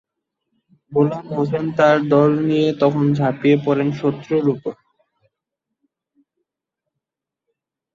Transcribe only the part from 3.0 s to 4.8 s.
ঝাঁপিয়ে পড়েন শত্রুর ওপর।